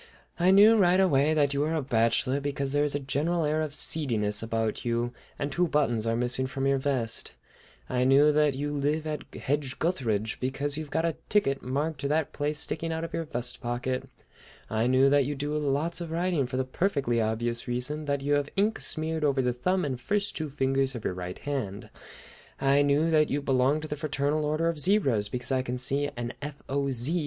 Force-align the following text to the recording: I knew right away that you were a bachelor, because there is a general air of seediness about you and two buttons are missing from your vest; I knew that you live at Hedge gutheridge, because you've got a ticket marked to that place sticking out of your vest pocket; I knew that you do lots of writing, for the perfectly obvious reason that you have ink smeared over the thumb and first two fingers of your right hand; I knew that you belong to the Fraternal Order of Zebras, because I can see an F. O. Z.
I 0.39 0.49
knew 0.49 0.77
right 0.77 0.99
away 0.99 1.35
that 1.35 1.53
you 1.53 1.59
were 1.59 1.75
a 1.75 1.81
bachelor, 1.83 2.39
because 2.39 2.73
there 2.73 2.83
is 2.83 2.95
a 2.95 2.99
general 2.99 3.45
air 3.45 3.61
of 3.61 3.75
seediness 3.75 4.41
about 4.41 4.83
you 4.83 5.13
and 5.37 5.51
two 5.51 5.67
buttons 5.67 6.07
are 6.07 6.15
missing 6.15 6.47
from 6.47 6.65
your 6.65 6.79
vest; 6.79 7.33
I 7.87 8.03
knew 8.03 8.31
that 8.31 8.55
you 8.55 8.75
live 8.75 9.05
at 9.05 9.31
Hedge 9.35 9.77
gutheridge, 9.77 10.39
because 10.39 10.75
you've 10.75 10.89
got 10.89 11.05
a 11.05 11.17
ticket 11.29 11.61
marked 11.61 11.99
to 11.99 12.07
that 12.07 12.33
place 12.33 12.57
sticking 12.57 12.91
out 12.91 13.03
of 13.03 13.13
your 13.13 13.25
vest 13.25 13.61
pocket; 13.61 14.09
I 14.71 14.87
knew 14.87 15.07
that 15.11 15.25
you 15.25 15.35
do 15.35 15.55
lots 15.55 16.01
of 16.01 16.09
writing, 16.09 16.47
for 16.47 16.57
the 16.57 16.65
perfectly 16.65 17.21
obvious 17.21 17.67
reason 17.67 18.05
that 18.05 18.21
you 18.21 18.33
have 18.33 18.49
ink 18.55 18.79
smeared 18.79 19.23
over 19.23 19.43
the 19.43 19.53
thumb 19.53 19.85
and 19.85 20.01
first 20.01 20.35
two 20.35 20.49
fingers 20.49 20.95
of 20.95 21.05
your 21.05 21.13
right 21.13 21.37
hand; 21.37 21.91
I 22.59 22.81
knew 22.81 23.11
that 23.11 23.29
you 23.29 23.39
belong 23.39 23.81
to 23.81 23.87
the 23.87 23.95
Fraternal 23.95 24.45
Order 24.45 24.67
of 24.67 24.79
Zebras, 24.79 25.29
because 25.29 25.51
I 25.51 25.61
can 25.61 25.77
see 25.77 26.09
an 26.17 26.33
F. 26.41 26.55
O. 26.67 26.89
Z. 26.89 27.19